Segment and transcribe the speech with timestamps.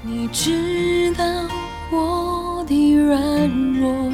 [0.00, 1.24] 你知道
[1.90, 4.10] 我的软弱，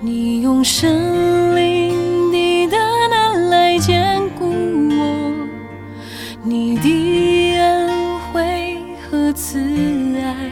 [0.00, 2.78] 你用生灵的大
[3.08, 4.46] 能来坚固
[4.90, 5.32] 我，
[6.44, 7.90] 你的恩
[8.32, 8.78] 惠
[9.10, 9.58] 和慈
[10.16, 10.50] 爱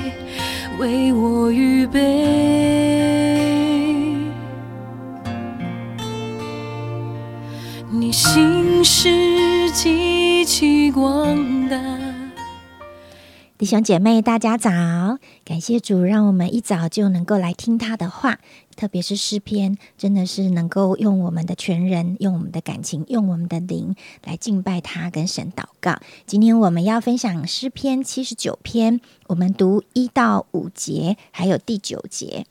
[0.78, 2.00] 为我预备，
[7.90, 11.76] 你心事极其广大。
[13.58, 14.70] 弟兄姐妹，大家早！
[15.42, 18.38] 感谢主，让我们一早就能够来听他的话，
[18.76, 25.98] 特别是诗篇，真的是能够用我们的全人、用我们的感情、用我们的灵来敬拜他，跟神祷告。
[26.26, 32.44] 今天我们要分享诗篇七十九篇，我们读一到五节，还有第九节。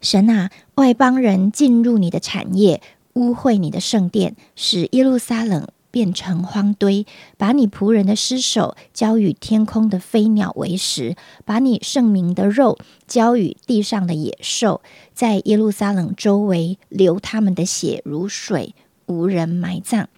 [0.00, 2.80] 神啊，外邦人进入你的产业，
[3.14, 5.66] 污秽你的圣殿，使耶路撒冷。
[5.90, 14.80] 变成荒堆，把你仆人的尸首交与天空的飞鸟为食，把你圣明的肉交与地上的野兽，
[15.14, 18.74] 在耶路撒冷周围流他们的血如水，
[19.06, 20.08] 无人埋葬。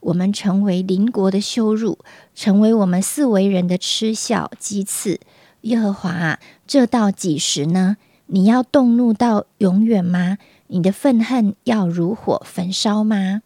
[0.00, 1.98] 我们成为邻国的羞辱，
[2.34, 5.18] 成为我们四围人的嗤笑讥刺。
[5.62, 7.96] 耶和华啊，这到几时呢？
[8.26, 10.38] 你要动怒到永远吗？
[10.68, 13.42] 你的愤恨要如火焚烧吗？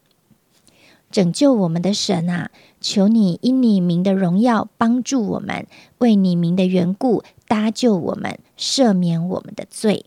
[1.11, 5.67] 拯救我们的神啊，求你因你名的荣耀帮助我们，
[5.97, 10.05] 为你名的缘故搭救我们，赦免我们的罪。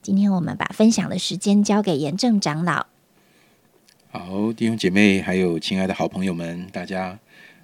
[0.00, 2.86] 今天我们把分享的时间交给严正长老。
[4.10, 7.18] 好，弟兄姐妹，还有亲爱的好朋友们，大家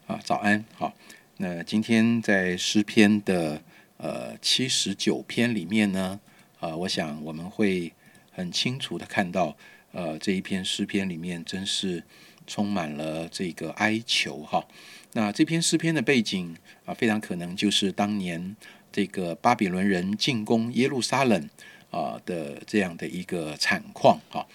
[0.06, 0.62] 啊，早安！
[0.76, 0.92] 好，
[1.38, 3.62] 那今天在诗篇的
[3.96, 6.20] 呃七十九篇里面呢，
[6.60, 7.90] 啊，我想我们会
[8.30, 9.56] 很清楚的看到，
[9.92, 12.04] 呃，这一篇诗篇里面真是。
[12.46, 14.66] 充满了这个哀求哈，
[15.12, 18.54] 那这篇诗篇的背景啊，非常可能就是当年
[18.92, 21.48] 这个巴比伦人进攻耶路撒冷
[21.90, 24.46] 啊的这样的一个惨况哈。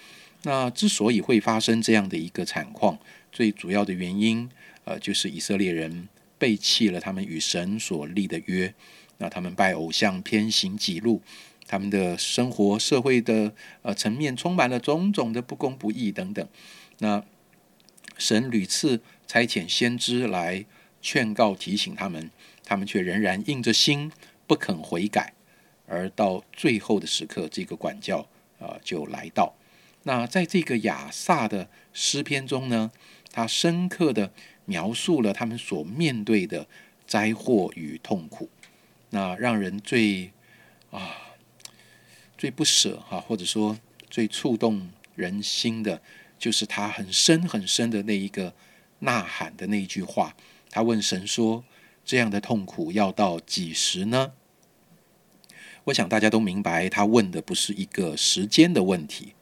[0.42, 2.98] 那之所以会发生这样的一个惨况，
[3.32, 4.48] 最主要的原因
[4.84, 6.08] 呃，就是以色列人
[6.38, 8.72] 背弃了他们与神所立的约，
[9.18, 11.20] 那他们拜偶像，偏行己路，
[11.66, 13.52] 他们的生活社会的
[13.82, 16.46] 呃层面充满了种种的不公不义等等，
[16.98, 17.24] 那。
[18.20, 20.66] 神屡次差遣先知来
[21.00, 22.30] 劝告提醒他们，
[22.62, 24.12] 他们却仍然硬着心
[24.46, 25.32] 不肯悔改，
[25.86, 28.28] 而到最后的时刻，这个管教
[28.58, 29.54] 啊就来到。
[30.02, 32.90] 那在这个亚萨的诗篇中呢，
[33.32, 34.30] 他深刻的
[34.66, 36.66] 描述了他们所面对的
[37.06, 38.50] 灾祸与痛苦，
[39.08, 40.30] 那让人最
[40.90, 41.16] 啊
[42.36, 43.78] 最不舍哈，或者说
[44.10, 46.02] 最触动人心的。
[46.40, 48.54] 就是他很深很深的那一个
[49.00, 50.34] 呐喊的那一句话，
[50.70, 51.62] 他问神说
[52.04, 54.32] ：“这样的痛苦要到几时呢？”
[55.84, 59.34] 我想大家都明白，他问的不是一个时间的问题，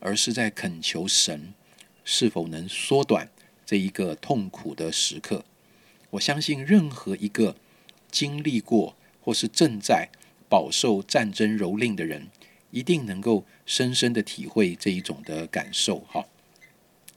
[0.00, 1.54] 而是在恳求神
[2.04, 3.30] 是否能缩短
[3.64, 5.44] 这一个痛苦的时刻。
[6.10, 7.56] 我相信任何一个
[8.10, 10.10] 经历过或是正在
[10.48, 12.28] 饱受战争蹂躏的人。
[12.70, 16.26] 一定能够深深的体会这一种的感受，哈。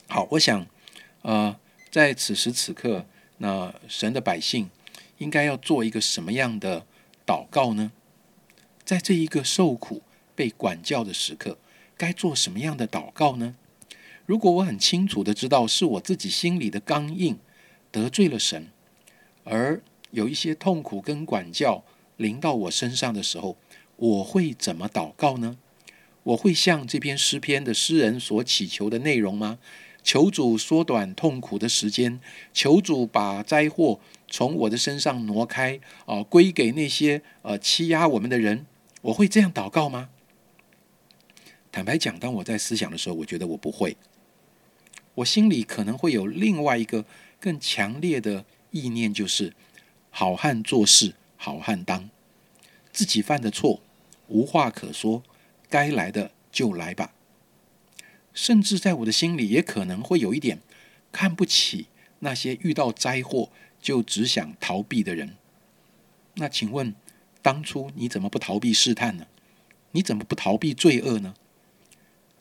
[0.08, 0.66] 好，我想，
[1.22, 1.58] 呃，
[1.90, 3.06] 在此时此刻，
[3.38, 4.70] 那神的百姓
[5.18, 6.86] 应该要做一个什么样的
[7.26, 7.92] 祷告呢？
[8.84, 10.02] 在这一个受苦、
[10.36, 11.58] 被管教的时刻，
[11.96, 13.56] 该做什么样的祷告呢？
[14.26, 17.38] 如果我很清楚的知道是我自己心里的刚硬
[17.92, 18.68] 得罪了神，
[19.44, 19.82] 而
[20.12, 21.84] 有一些痛苦跟管教
[22.18, 23.58] 临到我身上的时候，
[24.02, 25.60] 我会怎么祷告呢？
[26.24, 29.60] 我会像这篇诗篇的诗人所祈求的内容吗？
[30.02, 32.20] 求主缩短痛苦的时间，
[32.52, 38.66] 求主把灾祸从我的身上挪开，啊，归给那些呃欺压我们的人。
[39.04, 40.10] 我会这样祷告吗？
[41.72, 43.96] 坦白讲，当我在思想的时候，我觉得我不会。
[45.14, 47.06] 我心里可能会有另外一个
[47.40, 49.54] 更强烈的意念，就是
[50.10, 52.10] 好汉做事好汉当，
[52.92, 53.80] 自己犯的错。
[54.32, 55.22] 无话可说，
[55.70, 57.14] 该来的就来吧。
[58.34, 60.62] 甚至在我的心里，也可能会有一点
[61.12, 61.88] 看不起
[62.20, 63.52] 那些遇到灾祸
[63.82, 65.36] 就只想逃避的人。
[66.36, 66.96] 那请问，
[67.42, 69.28] 当初你怎么不逃避试探呢？
[69.92, 71.36] 你怎么不逃避罪恶呢？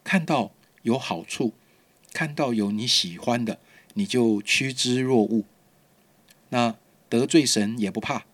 [0.05, 0.53] 看到
[0.83, 1.55] 有好处，
[2.13, 3.59] 看到有你喜欢的，
[3.95, 5.45] 你就趋之若鹜。
[6.51, 6.77] 那
[7.09, 8.25] 得罪神也不怕。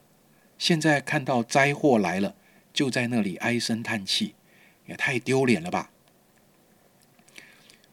[0.59, 2.36] 现在看到灾祸来了。
[2.77, 4.35] 就在那里唉声叹气，
[4.85, 5.91] 也太丢脸了吧！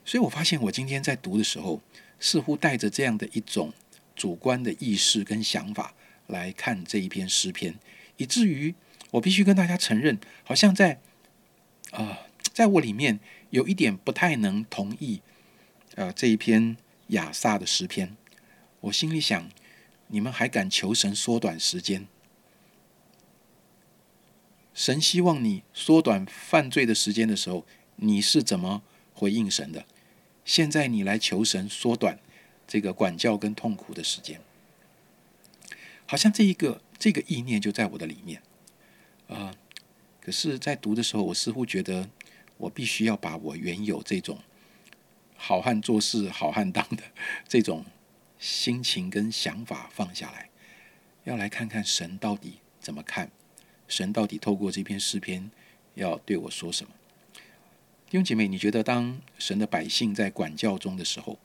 [0.03, 1.81] 所以我发现，我今天在读的时候，
[2.19, 3.71] 似乎带着这样的一种
[4.13, 5.93] 主观的意识跟想法
[6.27, 7.75] 来看这一篇诗篇，
[8.17, 8.75] 以至于
[9.11, 10.99] 我必须跟大家承认，好像在
[11.91, 13.21] 啊，在我里面
[13.51, 15.21] 有一点不太能同意，
[15.95, 16.75] 呃，这一篇
[17.07, 18.17] 亚萨的诗篇。
[18.81, 19.49] 我心里想，
[20.07, 22.05] 你们还敢求神缩短时间？
[24.73, 27.65] 神希望你缩短犯罪的时间的时候，
[27.97, 28.81] 你是怎么
[29.13, 29.85] 回应神的？
[30.43, 32.19] 现在你来求神缩短
[32.67, 34.41] 这个管教跟痛苦的时间，
[36.05, 38.41] 好像这一个这个意念就在我的里面
[39.27, 39.55] 啊。
[40.19, 42.09] 可是，在读的时候，我似乎觉得
[42.57, 44.39] 我必须要把我原有这种
[45.35, 47.03] 好汉做事好汉当的
[47.47, 47.85] 这种
[48.39, 50.49] 心情跟想法放下来，
[51.25, 53.29] 要来看看神到底怎么看。
[53.87, 55.51] 神到底透过这篇诗篇
[55.95, 56.91] 要对我说什么？
[58.09, 61.39] 弟兄姐妹，你觉得当神的百姓在管教中的时候，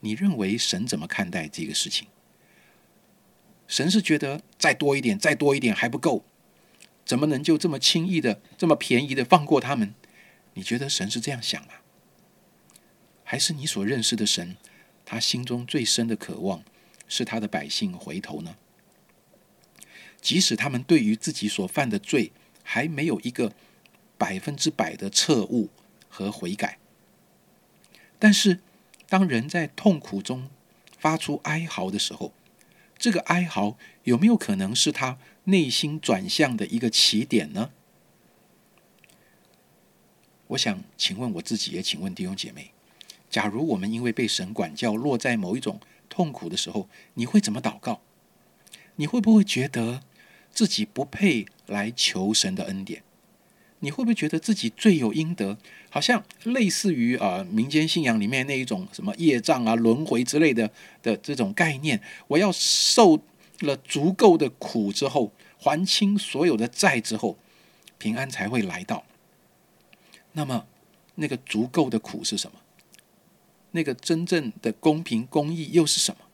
[0.00, 2.08] 你认为神怎么看待这个事情？
[3.66, 6.24] 神是觉得再多一点，再多一点还不够，
[7.04, 9.94] 怎么能就这么轻易的、这么便宜的放过他们？
[10.54, 11.74] 你觉得神是这样想吗？
[13.22, 14.56] 还是你所认识的神，
[15.04, 16.64] 他心中最深的渴望
[17.06, 18.56] 是他的百姓回头呢？
[20.20, 22.32] 即使他们对于自己所犯的罪
[22.62, 23.52] 还没有一个
[24.18, 25.70] 百分之百的彻悟
[26.08, 26.78] 和悔改，
[28.18, 28.60] 但是
[29.08, 30.50] 当人在痛苦中
[30.98, 32.32] 发出哀嚎的时候，
[32.98, 37.70] 这个哀嚎有没有可能是他内心转向的一个起点呢？
[40.48, 42.72] 我想请问我自己，也请问弟兄姐妹：
[43.30, 48.00] 假如我们因为被神管教，落在某一种痛苦的时候，你会怎么祷告？
[48.96, 50.02] 你会不会觉得？
[50.58, 53.04] 自己不配来求神的恩典，
[53.78, 55.56] 你会不会觉得自己罪有应得？
[55.88, 60.68] 好像类似于啊民间信仰里面那一种什么业障啊、轮回之类的
[61.00, 62.02] 的这种概念。
[62.26, 63.22] 我要受
[63.60, 67.38] 了足够的苦之后，还清所有的债之后，
[67.96, 69.04] 平安才会来到。
[70.32, 70.66] 那么，
[71.14, 72.58] 那个足够的苦是什么？
[73.70, 76.24] 那个真正的公平公义又是什么？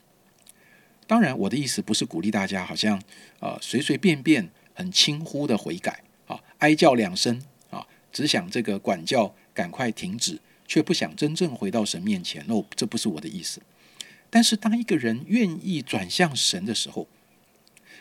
[1.07, 3.01] 当然，我的意思不是鼓励大家好像
[3.41, 12.45] 呃随随便便很轻忽的悔改啊，哀叫两声啊，只想这个管教赶快停止，却不想真正回到神面前。
[12.49, 13.61] 哦，这不是我的意思。
[14.31, 17.07] 但是，当一个人愿意转向神的时候，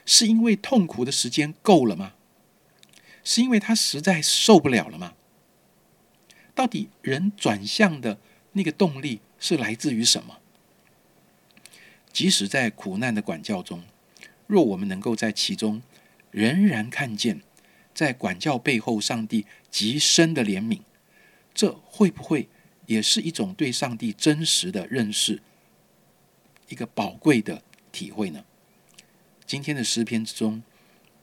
[0.06, 2.14] 是因为痛苦的时间够了吗？
[3.24, 5.14] 是因为他实在受不了了吗？
[6.56, 8.20] 到底人转向的
[8.54, 10.40] 那个动力是来自于什么？
[12.13, 13.83] 即使在苦难的管教中，
[14.45, 15.81] 若我们能够在其中
[16.30, 17.42] 仍然看见
[17.92, 20.81] 在管教背后上帝极深的怜悯，
[21.56, 22.48] 这会不会
[22.86, 25.42] 也是一种对上帝真实的认识，
[26.69, 28.45] 一个宝贵的体会呢？
[29.48, 30.62] 今天的诗篇之中，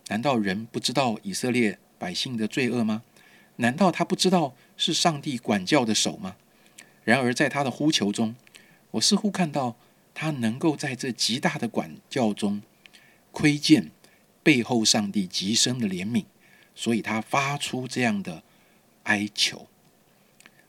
[0.08, 3.04] 难道人不知道以色列百姓的罪恶吗？
[3.56, 6.34] 难道他不知道是上帝管教的手吗？
[7.04, 8.34] 然而在他的呼求中，
[8.90, 9.76] 我似乎看到。
[10.14, 12.62] 他能够在这极大的管教中
[13.30, 13.90] 窥见
[14.42, 16.24] 背后上帝极深的怜悯，
[16.74, 18.42] 所以他发出这样的
[19.04, 19.66] 哀求。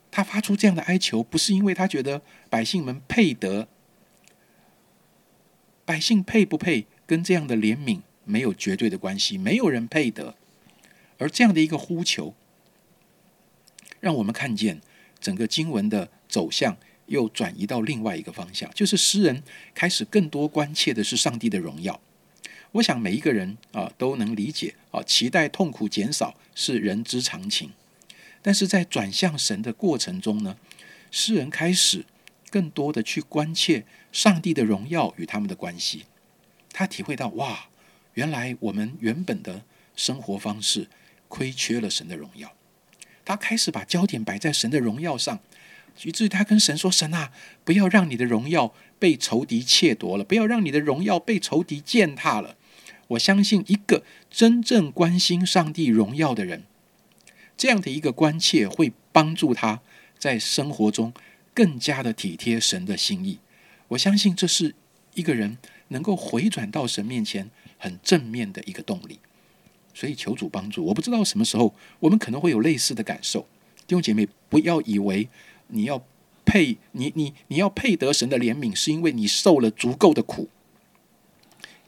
[0.09, 3.67] 他发出这样的哀求，不是因为他觉得百姓们配得，
[5.85, 10.35] 百姓配不配跟这样的怜悯没有绝对的关系，没有人配得。
[11.17, 12.35] 而这样的一个呼求，
[14.01, 14.81] 让我们看见
[15.19, 16.77] 整个经文的走向。
[17.11, 19.43] 又转移到另外一个方向，就是诗人
[19.75, 21.99] 开始更多关切的是上帝的荣耀。
[22.71, 27.71] 我想每一个人啊都能理解啊，期待痛苦减少是人之常情。
[28.41, 30.55] 但是在转向神的过程中呢，
[31.11, 32.05] 诗人开始
[32.49, 36.05] 更多的去关切上帝的荣耀与他们的关系。
[36.71, 37.67] 他体会到哇，
[38.13, 39.65] 原来我们原本的
[39.97, 40.87] 生活方式
[41.27, 42.53] 亏缺了神的荣耀。
[43.25, 45.41] 他开始把焦点摆在神的荣耀上。
[46.03, 47.31] 以至于他跟神说：“神啊，
[47.63, 52.55] 不要让你的荣耀被仇敌窃夺了，不要让你的荣耀被仇敌践踏了。”
[53.09, 56.63] 我相信，一个真正关心上帝荣耀的人，
[57.57, 59.81] 这样的一个关切会帮助他
[60.17, 61.13] 在生活中
[61.53, 63.39] 更加的体贴神的心意。
[63.89, 64.73] 我相信，这是
[65.13, 65.57] 一个人
[65.89, 69.19] 能够回转到神面前很正面的一个动力。
[69.93, 70.85] 所以，求主帮助。
[70.85, 73.41] 我不知道什么时候我们可能会有类似的感受。
[73.85, 75.27] 弟兄姐妹，不要以为。
[75.71, 76.05] 你要
[76.45, 80.49] 配你你你要配得神的怜悯，是因为你受了足够的苦。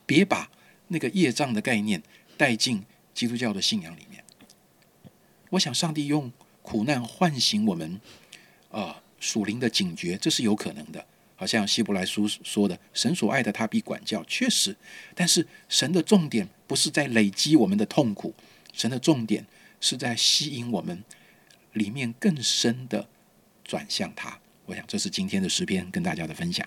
[0.06, 0.50] 别把
[0.90, 2.04] 那个业障的概念
[2.36, 4.24] 带进基督教的信仰里面。
[5.52, 8.02] 我想上帝用苦难唤醒我们，
[8.70, 11.06] 呃，属灵的警觉，这是有可能的。
[11.36, 14.75] 好像希伯来书说的，神所爱的他必管教，确实。
[15.13, 18.34] 但是神的重点不是在累积我们的痛苦，
[18.72, 19.46] 神的重点
[19.82, 21.04] 是在吸引我们
[21.74, 23.08] 里面更深的
[23.63, 24.38] 转向他。
[24.65, 26.65] 我想这是今天的诗篇跟大家的分享。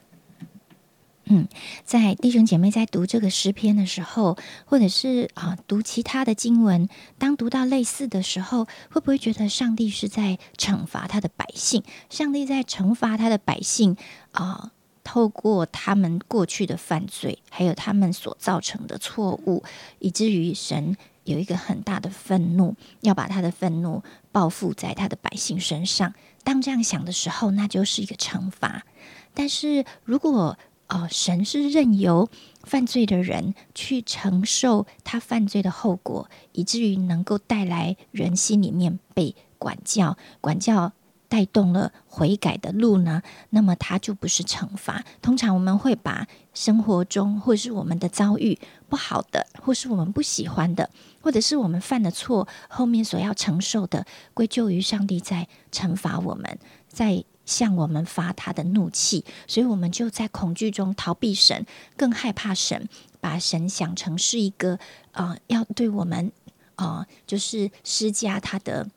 [1.29, 1.49] 嗯，
[1.83, 6.88] 在弟兄姐妹在读这个诗篇的时候，或者是啊读其他的经文，
[7.19, 11.83] 当读到类似的时候，会不会觉得上帝是在惩罚他的百姓？
[12.11, 13.97] 上帝在惩罚他的百姓
[14.31, 14.71] 啊，
[15.03, 19.65] 透过他们过去的犯罪，还有他们所造成的错误，
[19.99, 24.02] 以至于神有一个很大的愤怒，要把他的愤怒
[24.33, 26.14] 报复在他的百姓身上。
[26.42, 28.87] 当这样想的时候，那就是一个惩罚。
[29.35, 32.30] 但是如果呃，神是任由
[32.62, 40.92] 犯罪的人去承受他犯罪的后果，以至于能够带来人心里面被管教，管教
[41.28, 43.23] 带动了悔改的路呢？
[43.50, 45.04] 那么它就不是惩罚。
[45.21, 50.90] 通常我们会把生活中或是我们的遭遇不好的，或是我们不喜欢的，
[51.21, 57.25] 或者是我们犯的错后面所要承受的，归咎于上帝在惩罚我们，在。
[57.47, 61.64] 向我们发他的怒气，所以我们就在恐惧中逃避神，
[61.97, 62.88] 更害怕神，
[63.21, 64.80] 把神想成是一个
[65.12, 66.33] 啊，要对我们
[66.75, 68.88] 啊，就是施加他的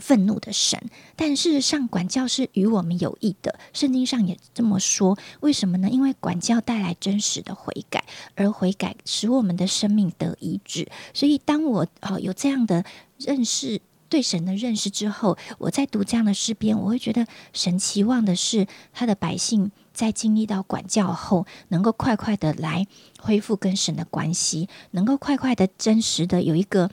[0.00, 0.80] 愤怒的神。
[1.14, 5.16] 但事实上，管教是与我们有益的，圣经上也这么说。
[5.40, 5.88] 为什么呢？
[5.88, 8.04] 因为管教带来真实的悔改，
[8.34, 10.88] 而悔改使我们的生命得医治。
[11.14, 12.84] 所以，当我哦有这样的
[13.18, 13.80] 认识。
[14.10, 22.88] 对神的认识之后，我在读这样的诗篇，我会觉得神期望的是他的百姓在经历到管教后，能够快快的来
[23.20, 26.90] 恢复跟神的关系，能够快快的真实的有一个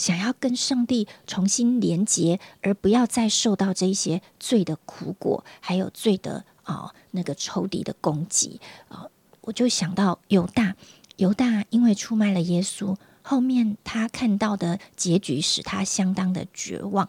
[0.00, 9.06] 想要跟上帝重新连结，而不要再受到这些罪的苦果，还有罪的啊那个仇敌的攻击啊，
[9.42, 10.74] 我就想到犹大，
[11.16, 12.96] 犹大因为出卖了耶稣。
[13.22, 17.08] 后面他看到的结局使他相当的绝望。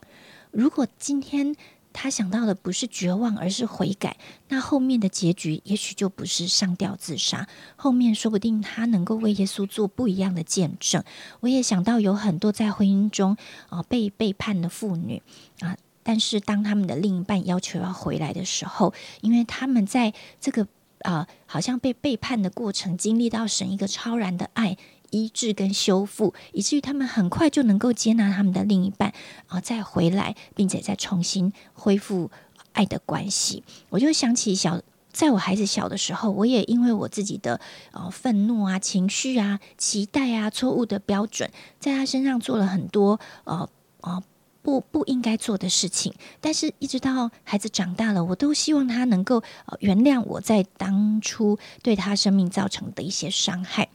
[0.51, 1.55] 如果今天
[1.93, 4.17] 他想到的不是绝望，而是悔改，
[4.49, 7.47] 那后面的结局也许就不是上吊自杀。
[7.75, 11.03] 后面说不定他能够为耶稣做不一样的见证。
[11.41, 13.35] 我也想到有很多在婚姻中
[13.69, 15.21] 啊被背叛的妇女
[15.59, 20.67] 啊，但是当他们的另一半要求要回来的时候，因为他们在这个
[21.01, 24.77] 啊好像被背叛的过程，经历到神一个超然的爱。
[25.11, 29.13] 医治跟修复，以至于他们很快就能够接纳他们的另一半，
[29.47, 32.31] 啊，再回来，并且再重新恢复
[32.73, 33.63] 爱的关系。
[33.89, 37.59] 我就想起小，在我孩子小的时候，我也因为我自己的
[37.91, 44.23] 呃愤怒啊、情绪啊、期待啊、错误的标准，在他身上做了很多呃呃
[44.61, 46.13] 不不应该做的事情。
[46.39, 49.43] 但是，一直到孩子长大了，我都希望他能够
[49.79, 53.89] 原谅我在当初对他生命造成的一些伤害。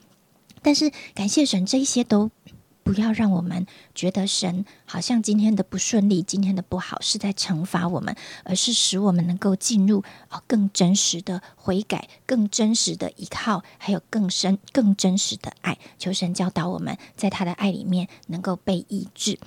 [0.67, 2.29] 但是感谢神，这一些都
[2.83, 15.79] 不要让我们觉得神好像今天的不顺利、今天的不好是在惩罚我们，而是使我们能够进入啊更真实的悔改、更真实的依靠，还有更深、更真实的爱。
[16.01, 19.39] 求神教导我们在他的爱里面能够被医治。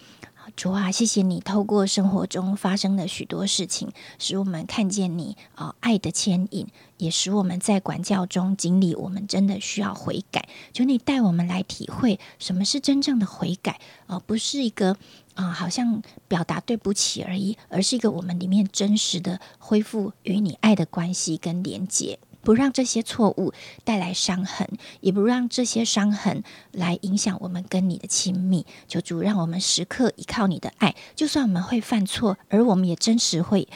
[0.60, 10.50] 主啊，谢谢你透过生活中发生的许多事情，使我们看见你啊爱的牵引，也使我们在管教中经历我们真的需要悔改。
[10.74, 14.98] 求你带我们来体会什么是真正的悔改，而不是一个
[15.36, 22.20] 啊好像表达对不起而已，而是一个我们里面真实的恢复与你爱的关系跟连接。
[22.41, 23.53] 不让这些错误
[23.84, 24.67] 带来伤痕，
[25.01, 28.65] 也不让这些伤痕来影响我们跟你的亲密。
[28.88, 33.67] 求主让我们时刻依靠你的爱，就算我们会犯错，而我们也真实会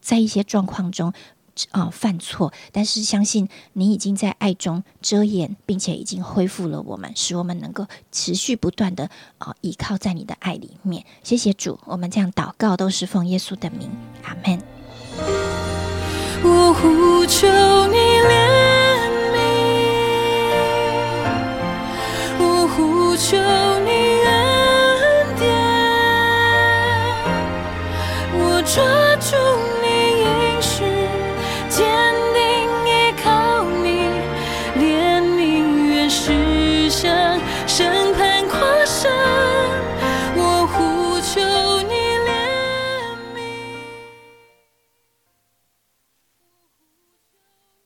[0.00, 1.12] 在一些状况中
[1.70, 11.04] 啊犯错，但是相信你已经在爱中遮掩，并且已经恢复了我们，使我们能够持续不断的啊依靠在你的爱里面。
[11.22, 13.90] 谢谢主，我们这样祷告都是奉耶稣的名，
[14.24, 14.81] 阿门。
[16.44, 17.46] 我呼求
[17.86, 17.96] 你
[18.28, 18.30] 怜
[19.32, 19.36] 悯，
[22.38, 22.42] 我
[22.74, 23.36] 呼求
[23.84, 23.90] 你
[24.26, 24.30] 恩
[25.38, 25.40] 典，
[28.34, 29.01] 我抓。